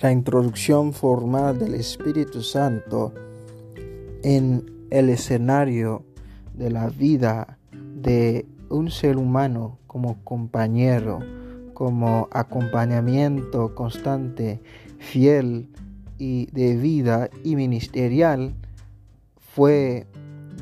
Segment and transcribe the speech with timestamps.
[0.00, 3.12] la introducción formal del Espíritu Santo
[4.22, 6.04] en el escenario
[6.54, 11.18] de la vida de un ser humano como compañero,
[11.74, 14.60] como acompañamiento constante,
[14.98, 15.68] fiel
[16.16, 18.54] y de vida y ministerial,
[19.36, 20.06] fue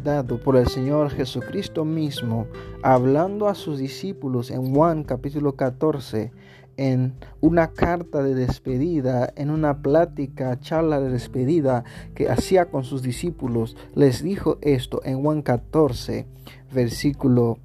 [0.02, 2.46] dado por el Señor Jesucristo mismo,
[2.82, 6.32] hablando a sus discípulos en Juan capítulo 14
[6.76, 13.02] en una carta de despedida, en una plática, charla de despedida que hacía con sus
[13.02, 16.26] discípulos, les dijo esto en Juan 14,
[16.72, 17.58] versículo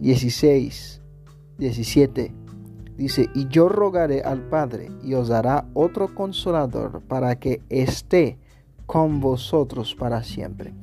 [0.00, 1.00] 16,
[1.58, 2.34] 17.
[2.96, 8.38] Dice, y yo rogaré al Padre y os dará otro consolador para que esté
[8.86, 10.74] con vosotros para siempre.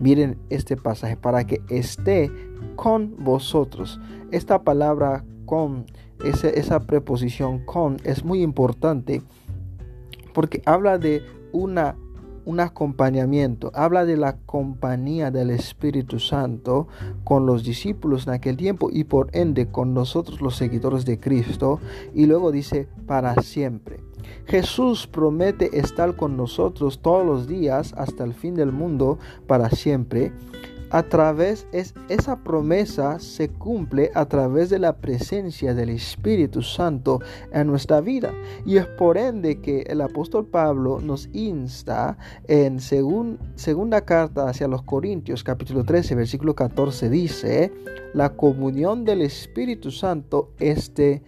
[0.00, 2.30] Miren este pasaje, para que esté
[2.76, 4.00] con vosotros.
[4.30, 5.86] Esta palabra con
[6.24, 9.22] esa, preposición con es muy importante
[10.32, 11.96] porque habla de una,
[12.44, 16.88] un acompañamiento, habla de la compañía del Espíritu Santo
[17.24, 21.80] con los discípulos en aquel tiempo y por ende con nosotros los seguidores de Cristo.
[22.14, 24.00] Y luego dice para siempre.
[24.46, 30.32] Jesús promete estar con nosotros todos los días hasta el fin del mundo para siempre
[30.90, 37.20] a través es esa promesa se cumple a través de la presencia del Espíritu Santo
[37.52, 38.32] en nuestra vida.
[38.64, 44.82] Y es por ende que el apóstol Pablo nos insta en segunda carta hacia los
[44.82, 47.72] Corintios capítulo 13 versículo 14 dice
[48.14, 51.22] la comunión del Espíritu Santo esté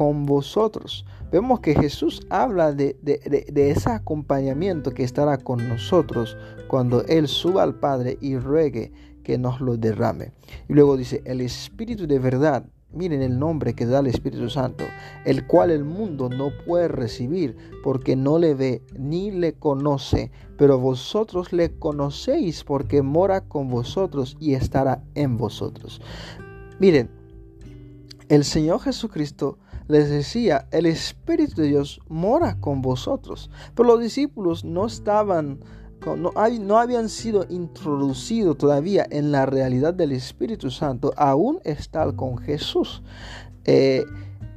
[0.00, 2.96] con vosotros vemos que Jesús habla de,
[3.54, 9.60] ese acompañamiento que estará con nosotros cuando Él suba al Padre y ruegue que nos
[9.60, 10.32] lo derrame.
[10.70, 14.84] Y luego dice, el Espíritu de verdad, miren el nombre que da el Espíritu Santo,
[15.26, 20.78] el cual el mundo no puede recibir porque no le ve ni le conoce, pero
[20.78, 26.00] vosotros le conocéis porque mora con vosotros y estará en vosotros.
[26.78, 27.10] Miren,
[28.30, 29.58] el Señor Jesucristo
[29.90, 33.50] les decía, el Espíritu de Dios mora con vosotros.
[33.74, 35.60] Pero los discípulos no estaban,
[36.06, 42.38] no, no habían sido introducidos todavía en la realidad del Espíritu Santo, aún estar con
[42.38, 43.02] Jesús.
[43.64, 44.04] Eh,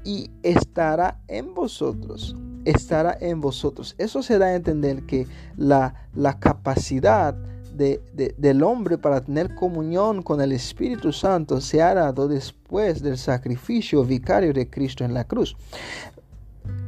[0.05, 3.95] y estará en vosotros, estará en vosotros.
[3.97, 7.35] Eso se da a entender que la, la capacidad
[7.75, 14.03] del hombre para tener comunión con el Espíritu Santo se ha dado después del sacrificio
[14.03, 15.55] vicario de Cristo en la cruz.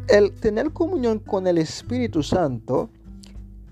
[0.07, 2.90] El tener comunión con el Espíritu Santo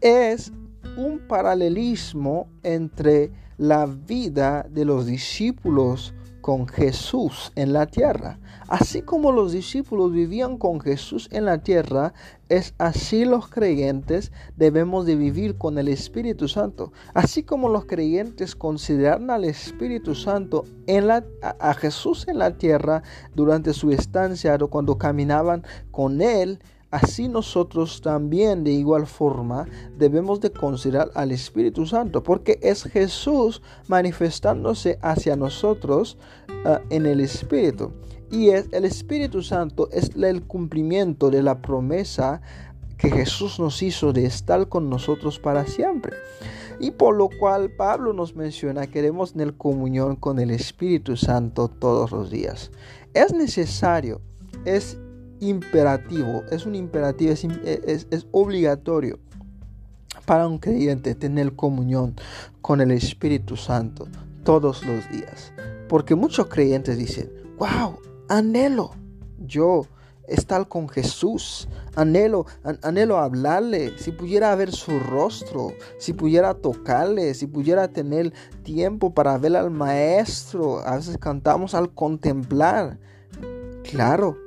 [0.02, 0.52] es
[0.98, 8.38] un paralelismo entre la vida de los discípulos con Jesús en la tierra.
[8.68, 12.14] Así como los discípulos vivían con Jesús en la tierra,
[12.50, 16.92] es así los creyentes debemos de vivir con el Espíritu Santo.
[17.14, 23.04] Así como los creyentes consideran al Espíritu Santo en la, a, Jesús en la tierra
[23.34, 26.60] durante su estancia o cuando caminaban con Él,
[26.94, 29.66] Así nosotros también de igual forma
[29.98, 36.20] debemos de considerar al Espíritu Santo, porque es Jesús manifestándose hacia nosotros
[36.66, 37.94] ah, en el Espíritu.
[38.30, 42.44] Y es, el Espíritu Santo es el cumplimiento de la promesa
[43.00, 46.16] que Jesús nos hizo de estar con nosotros para siempre.
[46.80, 51.70] Y por lo cual Pablo nos menciona que debemos tener comunión con el Espíritu Santo
[51.70, 52.70] todos los días.
[53.16, 54.22] Es necesario,
[54.64, 55.00] es
[55.50, 59.20] imperativo, es un imperativo, es, es, obligatorio
[60.26, 62.16] para un creyente tener comunión
[62.62, 64.08] con el Espíritu Santo
[64.44, 65.54] todos los días.
[65.90, 68.00] Porque muchos creyentes dicen, wow,
[68.30, 68.92] anhelo
[69.40, 69.86] yo
[70.28, 72.46] estar con Jesús, anhelo,
[72.82, 78.34] anhelo hablarle, si pudiera ver su rostro, si pudiera tocarle, si pudiera tener
[78.64, 80.80] tiempo para ver al Maestro.
[80.80, 82.98] A veces cantamos al contemplar.
[83.84, 84.38] Claro,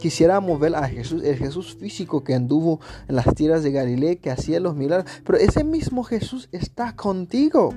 [0.00, 4.30] Quisiéramos ver a Jesús, el Jesús físico que anduvo en las tierras de Galilea, que
[4.30, 5.10] hacía los milagros.
[5.24, 7.74] Pero ese mismo Jesús está contigo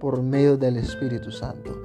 [0.00, 1.82] por medio del Espíritu Santo.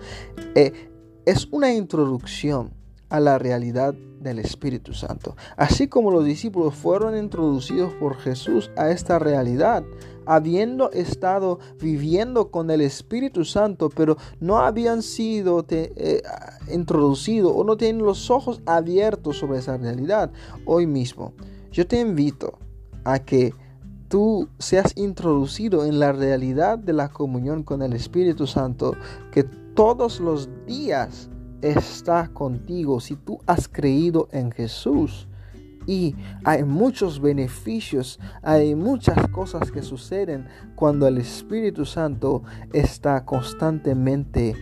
[0.56, 0.90] Eh,
[1.26, 2.81] es una introducción
[3.12, 5.36] a la realidad del Espíritu Santo.
[5.58, 9.84] Así como los discípulos fueron introducidos por Jesús a esta realidad,
[10.26, 16.22] habiendo estado viviendo con el Espíritu Santo, pero no habían sido eh,
[16.72, 20.32] introducidos o no tienen los ojos abiertos sobre esa realidad.
[20.66, 21.34] Hoy mismo,
[21.72, 22.60] yo te invito
[23.04, 23.54] a que
[24.08, 28.96] tú seas introducido en la realidad de la comunión con el Espíritu Santo,
[29.32, 31.31] que todos los días
[31.62, 33.00] está contigo.
[33.00, 35.28] Si tú has creído en Jesús,
[35.88, 44.56] Y hay muchos beneficios, hay muchas cosas que suceden cuando el Espíritu Santo está constantemente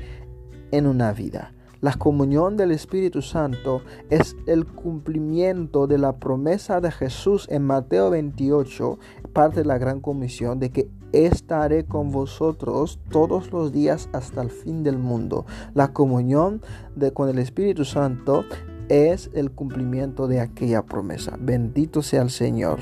[0.72, 1.54] en una vida.
[1.82, 8.10] La comunión del Espíritu Santo es el cumplimiento de la promesa de Jesús en Mateo
[8.10, 9.00] 28,
[9.32, 14.50] parte de la gran comisión, de que estaré con vosotros todos los días hasta el
[14.50, 15.46] fin del mundo.
[15.74, 16.62] La comunión
[16.98, 18.44] de, con el Espíritu Santo
[18.90, 21.38] es el cumplimiento de aquella promesa.
[21.40, 22.80] Bendito sea el Señor.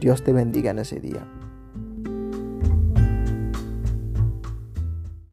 [0.00, 1.26] Dios te bendiga en ese día.